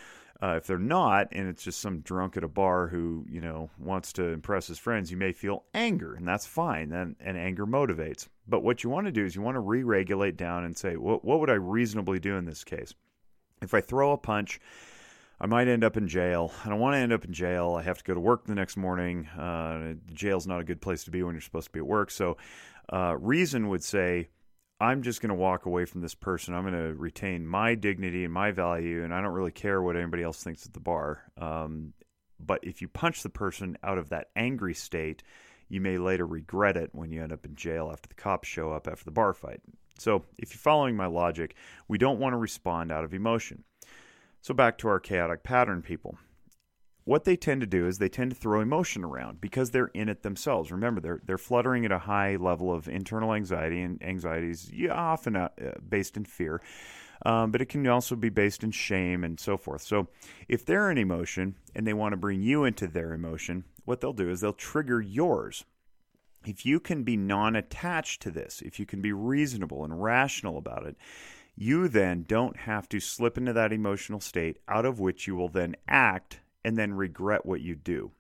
[0.44, 3.70] uh, if they're not, and it's just some drunk at a bar who you know
[3.80, 6.92] wants to impress his friends, you may feel anger, and that's fine.
[6.92, 8.28] And, and anger motivates.
[8.46, 11.24] But what you want to do is you want to re-regulate down and say, what,
[11.24, 12.94] what would I reasonably do in this case?
[13.62, 14.60] If I throw a punch
[15.42, 16.52] I might end up in jail.
[16.66, 17.76] I don't want to end up in jail.
[17.80, 19.28] I have to go to work the next morning.
[19.28, 22.12] Uh, jail's not a good place to be when you're supposed to be at work.
[22.12, 22.38] So,
[22.92, 24.30] uh, reason would say,
[24.82, 26.54] I'm just going to walk away from this person.
[26.54, 29.96] I'm going to retain my dignity and my value, and I don't really care what
[29.96, 31.24] anybody else thinks at the bar.
[31.38, 31.94] Um,
[32.40, 35.24] but if you punch the person out of that angry state,
[35.70, 38.72] you may later regret it when you end up in jail after the cops show
[38.72, 39.62] up after the bar fight.
[39.98, 41.56] So, if you're following my logic,
[41.88, 43.64] we don't want to respond out of emotion.
[44.42, 46.18] So back to our chaotic pattern people.
[47.10, 50.10] What they tend to do is they tend to throw emotion around because they're in
[50.10, 50.72] it themselves.
[50.72, 55.36] Remember, they're they're fluttering at a high level of internal anxiety, and anxiety is often
[55.36, 55.50] uh,
[55.88, 56.62] based in fear,
[57.26, 59.82] um, but it can also be based in shame and so forth.
[59.82, 60.08] So,
[60.48, 64.14] if they're in emotion and they want to bring you into their emotion, what they'll
[64.14, 65.66] do is they'll trigger yours.
[66.46, 70.60] If you can be non attached to this, if you can be reasonable and rational
[70.60, 70.96] about it,
[71.62, 75.50] you then don't have to slip into that emotional state out of which you will
[75.50, 78.12] then act and then regret what you do.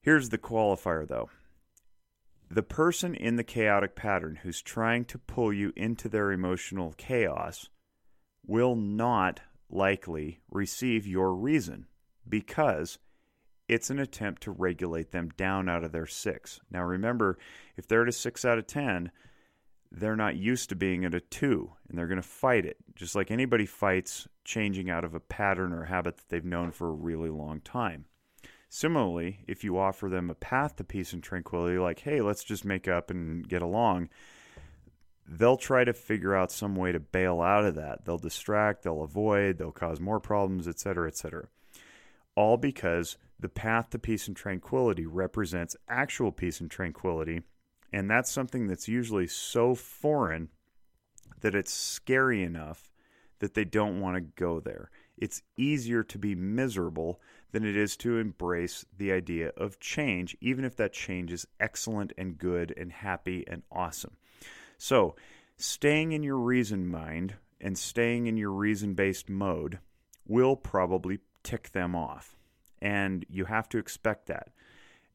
[0.00, 1.28] Here's the qualifier though
[2.50, 7.68] the person in the chaotic pattern who's trying to pull you into their emotional chaos
[8.46, 11.86] will not likely receive your reason
[12.26, 12.98] because
[13.68, 16.60] it's an attempt to regulate them down out of their six.
[16.70, 17.38] Now, remember,
[17.76, 19.10] if they're at a six out of 10,
[19.96, 23.14] they're not used to being at a two and they're going to fight it, just
[23.14, 26.94] like anybody fights changing out of a pattern or habit that they've known for a
[26.94, 28.06] really long time.
[28.68, 32.64] Similarly, if you offer them a path to peace and tranquility, like, hey, let's just
[32.64, 34.08] make up and get along,
[35.28, 38.04] they'll try to figure out some way to bail out of that.
[38.04, 41.46] They'll distract, they'll avoid, they'll cause more problems, etc., etc.
[42.34, 47.42] All because the path to peace and tranquility represents actual peace and tranquility
[47.94, 50.48] and that's something that's usually so foreign
[51.42, 52.90] that it's scary enough
[53.38, 54.90] that they don't want to go there.
[55.16, 57.20] It's easier to be miserable
[57.52, 62.12] than it is to embrace the idea of change, even if that change is excellent
[62.18, 64.16] and good and happy and awesome.
[64.76, 65.14] So,
[65.56, 69.78] staying in your reason mind and staying in your reason based mode
[70.26, 72.34] will probably tick them off.
[72.82, 74.48] And you have to expect that.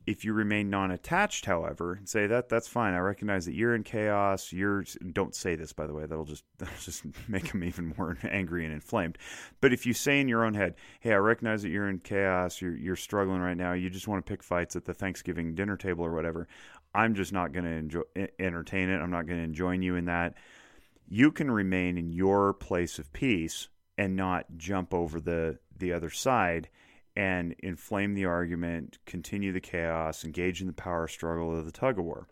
[0.09, 2.95] If you remain non-attached, however, and say that that's fine.
[2.95, 4.51] I recognize that you're in chaos.
[4.51, 6.07] You're don't say this, by the way.
[6.07, 9.19] That'll just that'll just make them even more angry and inflamed.
[9.61, 12.59] But if you say in your own head, "Hey, I recognize that you're in chaos.
[12.59, 13.73] You're you're struggling right now.
[13.73, 16.47] You just want to pick fights at the Thanksgiving dinner table or whatever.
[16.95, 18.99] I'm just not going to entertain it.
[18.99, 20.33] I'm not going to join you in that."
[21.11, 26.09] You can remain in your place of peace and not jump over the the other
[26.09, 26.69] side
[27.19, 31.99] and inflame the argument, continue the chaos, engage in the power struggle of the tug
[31.99, 32.29] of war.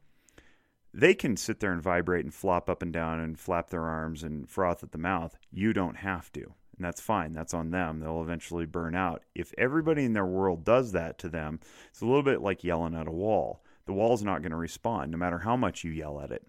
[0.94, 4.24] They can sit there and vibrate and flop up and down and flap their arms
[4.24, 5.38] and froth at the mouth.
[5.52, 6.42] You don't have to.
[6.42, 7.34] And that's fine.
[7.34, 8.00] That's on them.
[8.00, 9.24] They'll eventually burn out.
[9.36, 12.96] If everybody in their world does that to them, it's a little bit like yelling
[12.96, 13.62] at a wall.
[13.88, 16.48] The wall's not going to respond no matter how much you yell at it.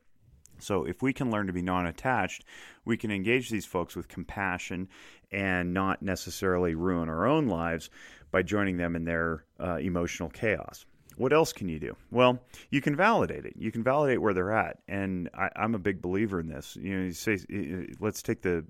[0.61, 2.44] So, if we can learn to be non attached,
[2.85, 4.88] we can engage these folks with compassion
[5.31, 7.90] and not necessarily ruin our own lives
[8.30, 10.84] by joining them in their uh, emotional chaos.
[11.16, 11.96] What else can you do?
[12.12, 12.38] Well,
[12.70, 13.54] you can validate it.
[13.56, 16.76] You can validate where they're at, and I, am a big believer in this.
[16.80, 17.38] You know, you say,
[17.98, 18.64] let's take the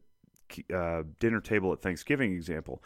[0.74, 2.82] uh, dinner table at Thanksgiving example.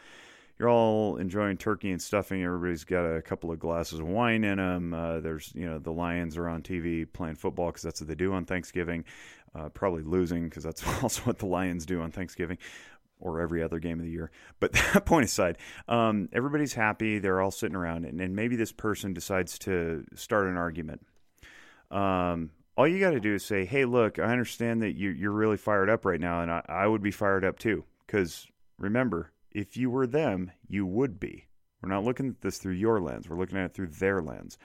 [0.58, 2.42] You're all enjoying turkey and stuffing.
[2.42, 4.94] Everybody's got a couple of glasses of wine in them.
[4.94, 8.14] Uh, there's, you know, the Lions are on TV playing football because that's what they
[8.14, 9.04] do on Thanksgiving.
[9.54, 12.58] Uh, probably losing because that's also what the Lions do on Thanksgiving
[13.22, 14.30] or every other game of the year.
[14.61, 15.56] But that point aside,
[15.88, 17.18] um, everybody's happy.
[17.18, 21.06] They're all sitting around, and, and, maybe this person decides to start an argument.
[21.90, 25.32] Um, all you got to do is say, "Hey, look, I understand that you, are
[25.32, 27.85] really fired up right now, and I, I would be fired up too.
[28.06, 28.46] Because
[28.78, 31.46] remember, if you were them, you would be.
[31.82, 33.28] We're not looking at this through your lens.
[33.28, 34.58] We're looking at it through their lens.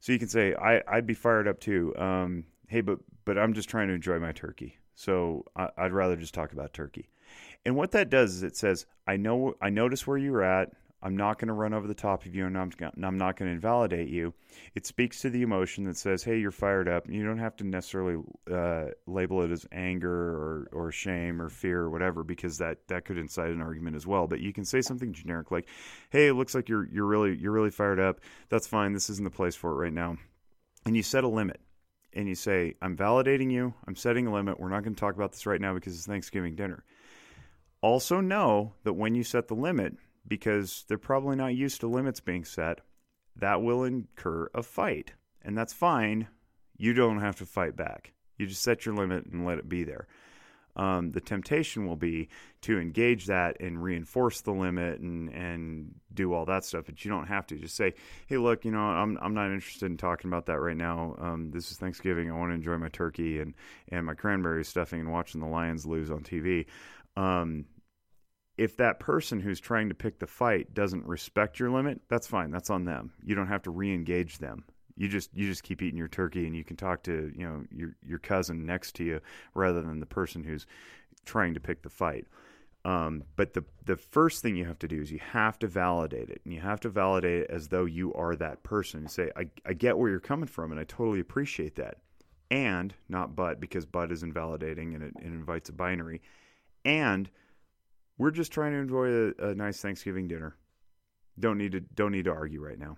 [0.00, 1.96] So you can say, I, would be fired up too.
[1.96, 4.78] Um, hey, but but I'm just trying to enjoy my turkey.
[4.94, 7.08] So I, I'd rather just talk about turkey.
[7.64, 10.72] And what that does is it says, I know, I notice where you're at.
[11.02, 13.50] I'm not going to run over the top of you and I'm, I'm not going
[13.50, 14.32] to invalidate you.
[14.74, 17.10] It speaks to the emotion that says, hey, you're fired up.
[17.10, 21.80] You don't have to necessarily uh, label it as anger or, or shame or fear
[21.80, 24.26] or whatever because that, that could incite an argument as well.
[24.26, 25.68] But you can say something generic like,
[26.08, 28.20] hey, it looks like you're, you're, really, you're really fired up.
[28.48, 28.94] That's fine.
[28.94, 30.16] This isn't the place for it right now.
[30.86, 31.60] And you set a limit
[32.14, 33.74] and you say, I'm validating you.
[33.86, 34.58] I'm setting a limit.
[34.58, 36.82] We're not going to talk about this right now because it's Thanksgiving dinner.
[37.84, 39.92] Also, know that when you set the limit,
[40.26, 42.80] because they're probably not used to limits being set,
[43.36, 45.12] that will incur a fight.
[45.42, 46.28] And that's fine.
[46.78, 48.14] You don't have to fight back.
[48.38, 50.06] You just set your limit and let it be there.
[50.76, 52.30] Um, the temptation will be
[52.62, 56.86] to engage that and reinforce the limit and and do all that stuff.
[56.86, 57.56] But you don't have to.
[57.56, 57.92] Just say,
[58.26, 61.16] "Hey, look, you know, I'm I'm not interested in talking about that right now.
[61.18, 62.30] Um, this is Thanksgiving.
[62.30, 63.52] I want to enjoy my turkey and
[63.88, 66.64] and my cranberry stuffing and watching the Lions lose on TV."
[67.16, 67.66] Um,
[68.56, 72.50] if that person who's trying to pick the fight doesn't respect your limit, that's fine.
[72.50, 73.12] That's on them.
[73.24, 74.64] You don't have to re-engage them.
[74.96, 77.64] You just you just keep eating your turkey and you can talk to, you know,
[77.74, 79.20] your your cousin next to you
[79.54, 80.66] rather than the person who's
[81.24, 82.26] trying to pick the fight.
[82.84, 86.28] Um, but the the first thing you have to do is you have to validate
[86.30, 89.02] it, and you have to validate it as though you are that person.
[89.02, 91.96] You say, I, I get where you're coming from, and I totally appreciate that.
[92.50, 96.20] And not but because but is invalidating and it, it invites a binary.
[96.84, 97.30] And
[98.18, 100.56] we're just trying to enjoy a, a nice Thanksgiving dinner.
[101.38, 102.96] Don't need to don't need to argue right now.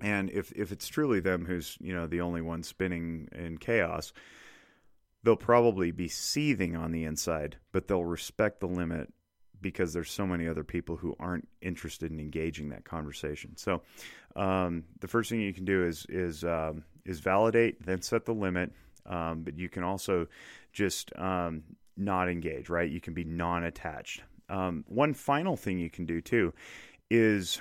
[0.00, 4.12] And if if it's truly them who's you know the only one spinning in chaos,
[5.22, 9.12] they'll probably be seething on the inside, but they'll respect the limit
[9.60, 13.56] because there's so many other people who aren't interested in engaging that conversation.
[13.56, 13.82] So
[14.36, 18.34] um, the first thing you can do is is um, is validate, then set the
[18.34, 18.72] limit.
[19.06, 20.28] Um, but you can also
[20.72, 21.64] just um,
[21.96, 22.90] not engage, right?
[22.90, 24.22] You can be non attached.
[24.48, 26.52] Um, one final thing you can do too
[27.10, 27.60] is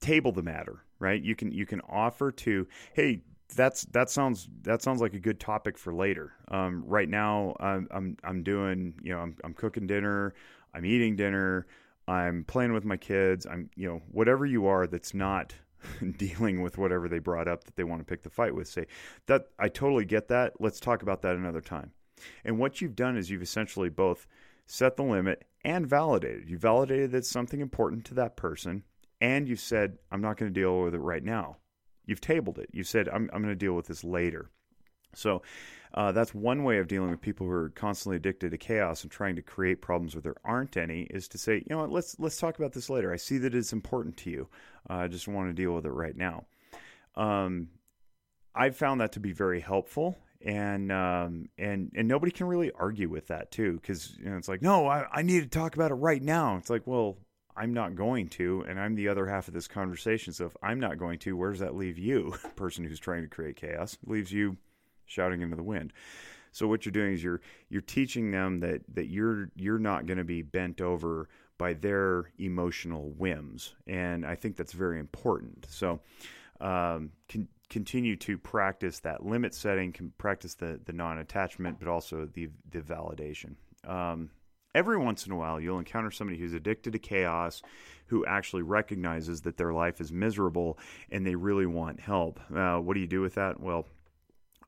[0.00, 1.22] table the matter, right?
[1.22, 3.22] You can you can offer to, hey,
[3.54, 6.32] that's that sounds that sounds like a good topic for later.
[6.48, 10.34] Um, right now, I'm, I'm I'm doing you know I'm I'm cooking dinner,
[10.74, 11.66] I'm eating dinner,
[12.08, 15.54] I'm playing with my kids, I'm you know whatever you are that's not
[16.16, 18.68] dealing with whatever they brought up that they want to pick the fight with.
[18.68, 18.86] Say
[19.26, 20.54] that I totally get that.
[20.60, 21.92] Let's talk about that another time.
[22.44, 24.26] And what you've done is you've essentially both
[24.66, 26.48] set the limit and validated.
[26.48, 28.84] You validated that it's something important to that person,
[29.20, 31.56] and you said, I'm not going to deal with it right now.
[32.06, 32.68] You've tabled it.
[32.72, 34.50] You said, I'm, I'm going to deal with this later.
[35.14, 35.42] So
[35.94, 39.10] uh, that's one way of dealing with people who are constantly addicted to chaos and
[39.10, 42.18] trying to create problems where there aren't any is to say, you know what, let's
[42.18, 43.12] let's talk about this later.
[43.12, 44.48] I see that it's important to you.
[44.90, 46.46] Uh, I just want to deal with it right now.
[47.14, 47.68] Um,
[48.54, 53.08] I've found that to be very helpful and um, and and nobody can really argue
[53.08, 55.90] with that too because you know it's like no I, I need to talk about
[55.90, 56.56] it right now.
[56.58, 57.16] It's like well
[57.56, 60.78] I'm not going to and I'm the other half of this conversation so if I'm
[60.78, 62.34] not going to where does that leave you?
[62.56, 64.58] Person who's trying to create chaos it leaves you
[65.06, 65.92] shouting into the wind.
[66.52, 67.40] So what you're doing is you're
[67.70, 72.32] you're teaching them that that you're you're not going to be bent over by their
[72.38, 75.66] emotional whims and I think that's very important.
[75.70, 76.00] So
[76.60, 81.88] um, can continue to practice that limit setting, can practice the the non attachment, but
[81.88, 83.56] also the the validation.
[83.86, 84.30] Um,
[84.74, 87.62] every once in a while, you'll encounter somebody who's addicted to chaos,
[88.06, 90.78] who actually recognizes that their life is miserable
[91.10, 92.40] and they really want help.
[92.54, 93.60] Uh, what do you do with that?
[93.60, 93.86] Well,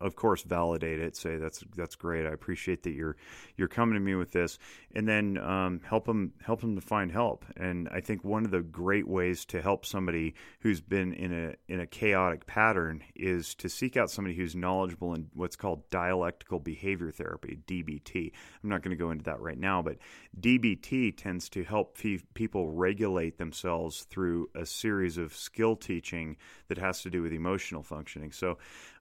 [0.00, 2.26] of course validate it say that's that's great.
[2.26, 3.16] I appreciate that you're
[3.56, 4.58] you're coming to me with this
[4.94, 7.44] and then um, help them help them to find help.
[7.56, 11.54] And i think one of the great ways to help somebody who's been in a
[11.72, 16.58] in a chaotic pattern is to seek out somebody who's knowledgeable in what's called dialectical
[16.58, 18.32] behavior therapy dbt
[18.62, 19.96] i'm not going to go into that right now but
[20.40, 21.96] dbt tends to help
[22.34, 26.36] people regulate themselves through a series of skill teaching
[26.68, 28.32] that has to do with emotional functioning.
[28.32, 28.58] So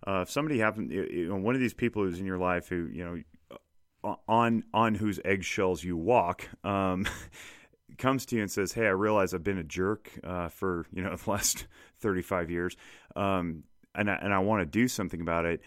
[0.08, 2.88] uh, if somebody happens, you know, one of these people who's in your life who,
[2.91, 7.08] you know, on on whose eggshells you walk, um,
[7.97, 11.03] comes to you and says, "Hey, I realize I've been a jerk uh, for you
[11.03, 11.68] know the last
[11.99, 12.78] 35 years,
[13.16, 15.62] um, and I, and I want to do something about it.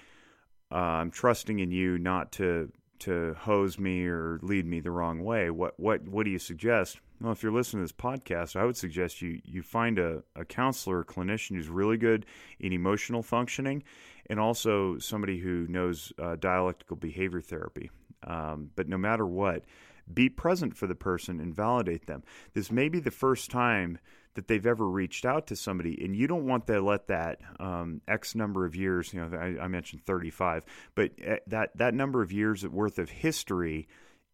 [0.70, 2.70] Uh, I'm trusting in you not to
[3.00, 5.50] to hose me or lead me the wrong way.
[5.50, 8.76] What what what do you suggest?" Well, if you're listening to this podcast, I would
[8.76, 12.26] suggest you you find a, a counselor, a clinician who's really good
[12.60, 13.82] in emotional functioning,
[14.28, 17.90] and also somebody who knows uh, dialectical behavior therapy.
[18.26, 19.64] Um, but no matter what,
[20.12, 22.22] be present for the person and validate them.
[22.54, 23.98] This may be the first time
[24.34, 28.00] that they've ever reached out to somebody, and you don't want to let that um,
[28.06, 29.12] X number of years.
[29.12, 30.64] You know, I, I mentioned 35,
[30.94, 33.88] but uh, that that number of years worth of history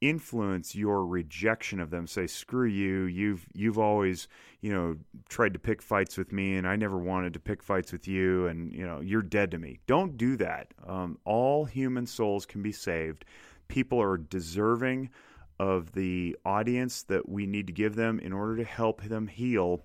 [0.09, 4.29] influence your rejection of them say screw you you've you've always
[4.61, 4.97] you know
[5.29, 8.47] tried to pick fights with me and i never wanted to pick fights with you
[8.47, 9.79] and you know you're dead to me.
[9.87, 10.73] Don't do that.
[10.87, 13.25] Um, all human souls can be saved.
[13.69, 15.11] People are deserving
[15.59, 19.85] of the audience that we need to give them in order to help them heal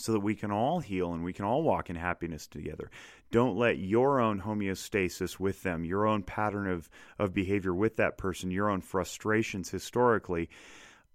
[0.00, 2.90] so that we can all heal and we can all walk in happiness together.
[3.30, 6.88] Don't let your own homeostasis with them, your own pattern of,
[7.18, 10.48] of behavior with that person, your own frustrations historically,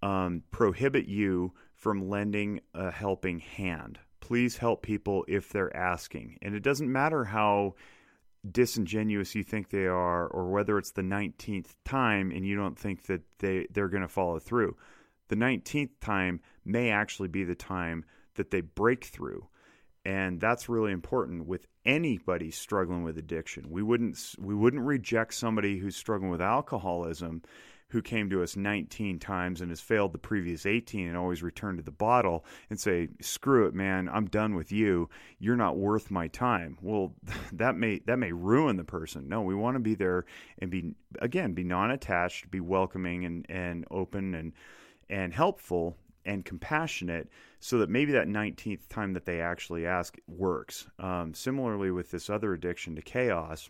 [0.01, 3.99] um, prohibit you from lending a helping hand.
[4.19, 6.37] Please help people if they're asking.
[6.41, 7.75] And it doesn't matter how
[8.49, 13.03] disingenuous you think they are or whether it's the 19th time and you don't think
[13.07, 14.75] that they, they're going to follow through.
[15.27, 18.05] The 19th time may actually be the time
[18.35, 19.47] that they break through.
[20.05, 23.71] And that's really important with anybody struggling with addiction.
[23.71, 27.41] We wouldn't we wouldn't reject somebody who's struggling with alcoholism
[27.89, 31.77] who came to us 19 times and has failed the previous 18 and always returned
[31.77, 35.09] to the bottle and say, "Screw it, man, I'm done with you.
[35.39, 37.15] You're not worth my time." Well,
[37.53, 39.27] that may that may ruin the person.
[39.27, 40.25] No, we want to be there
[40.59, 44.53] and be again, be non-attached, be welcoming and and open and
[45.09, 50.87] and helpful and compassionate so that maybe that 19th time that they actually ask works.
[50.99, 53.69] Um, similarly, with this other addiction to chaos,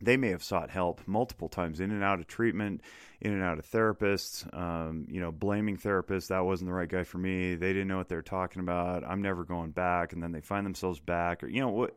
[0.00, 2.82] they may have sought help multiple times in and out of treatment,
[3.20, 6.28] in and out of therapists, um, you know, blaming therapists.
[6.28, 7.54] That wasn't the right guy for me.
[7.54, 9.04] They didn't know what they were talking about.
[9.04, 10.12] I'm never going back.
[10.12, 11.88] And then they find themselves back, or, you know,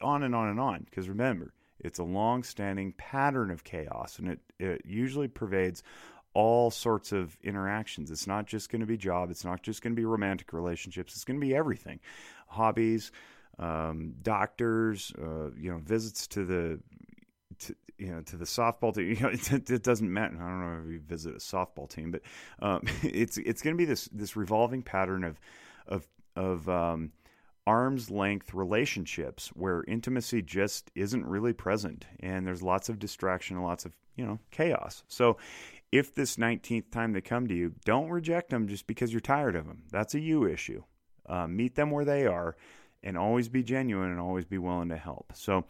[0.00, 0.84] on and on and on.
[0.84, 5.82] Because remember, it's a long standing pattern of chaos, and it, it usually pervades
[6.38, 8.12] all sorts of interactions.
[8.12, 9.28] It's not just going to be job.
[9.28, 11.14] It's not just going to be romantic relationships.
[11.14, 11.98] It's going to be everything,
[12.46, 13.10] hobbies,
[13.58, 16.78] um, doctors, uh, you know, visits to the,
[17.58, 19.08] to, you know, to the softball team.
[19.16, 20.36] You know, it, it, doesn't matter.
[20.36, 22.22] I don't know if you visit a softball team, but
[22.62, 25.40] um, it's it's going to be this this revolving pattern of
[25.88, 27.10] of of um,
[27.66, 33.66] arm's length relationships where intimacy just isn't really present, and there's lots of distraction and
[33.66, 35.02] lots of you know chaos.
[35.08, 35.38] So
[35.92, 39.56] if this 19th time they come to you, don't reject them just because you're tired
[39.56, 39.82] of them.
[39.90, 40.82] That's a you issue.
[41.26, 42.56] Uh, meet them where they are
[43.02, 45.32] and always be genuine and always be willing to help.
[45.34, 45.64] So,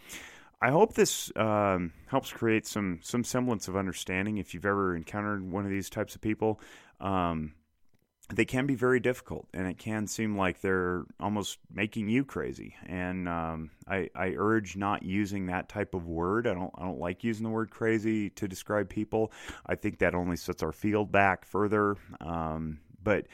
[0.61, 4.39] I hope this um, helps create some some semblance of understanding.
[4.39, 6.61] If you've ever encountered one of these types of people,
[7.01, 7.53] um,
[8.35, 12.75] they can be very difficult and it can seem like they're almost making you crazy.
[12.87, 16.47] And um, I, I, urge not using that type of word.
[16.47, 19.33] I don't, I don't like using the word crazy to describe people.
[19.65, 21.97] I think that only sets our field back further.
[22.21, 23.27] Um, but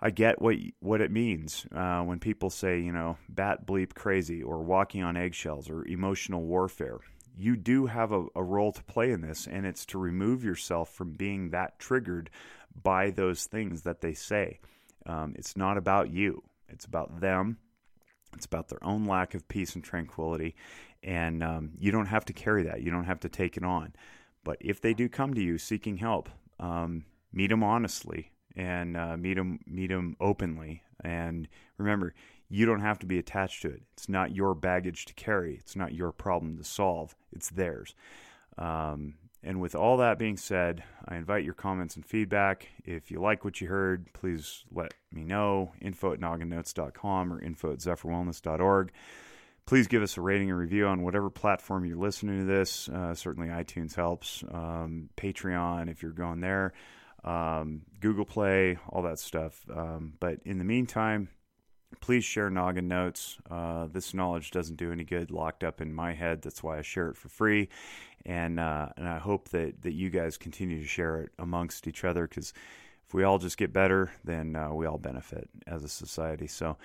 [0.00, 4.42] i get what what it means uh, when people say you know bat bleep crazy
[4.42, 7.00] or walking on eggshells or emotional warfare
[7.36, 10.92] you do have a, a role to play in this, and it's to remove yourself
[10.92, 12.30] from being that triggered
[12.82, 14.60] by those things that they say.
[15.06, 17.58] Um, it's not about you, it's about them.
[18.34, 20.54] It's about their own lack of peace and tranquility.
[21.02, 23.94] And um, you don't have to carry that, you don't have to take it on.
[24.44, 26.28] But if they do come to you seeking help,
[26.58, 30.82] um, meet them honestly and uh, meet them meet them openly.
[31.02, 32.14] And remember,
[32.50, 33.82] you don't have to be attached to it.
[33.94, 35.54] It's not your baggage to carry.
[35.54, 37.14] It's not your problem to solve.
[37.32, 37.94] It's theirs.
[38.58, 42.68] Um, and with all that being said, I invite your comments and feedback.
[42.84, 45.72] If you like what you heard, please let me know.
[45.80, 48.92] Info at nogginnotes.com or info at zephyrwellness.org.
[49.64, 52.88] Please give us a rating and review on whatever platform you're listening to this.
[52.88, 54.42] Uh, certainly, iTunes helps.
[54.50, 56.72] Um, Patreon, if you're going there.
[57.22, 59.64] Um, Google Play, all that stuff.
[59.74, 61.28] Um, but in the meantime,
[62.00, 63.38] please share Noggin Notes.
[63.50, 66.42] Uh, this knowledge doesn't do any good locked up in my head.
[66.42, 67.68] That's why I share it for free,
[68.24, 72.04] and uh, and I hope that that you guys continue to share it amongst each
[72.04, 72.52] other because
[73.06, 76.46] if we all just get better, then uh, we all benefit as a society.
[76.46, 76.76] So.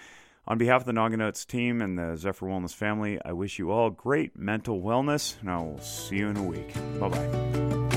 [0.47, 3.71] On behalf of the Noggin Notes team and the Zephyr Wellness family, I wish you
[3.71, 6.71] all great mental wellness, and I will see you in a week.
[6.99, 7.94] Bye bye.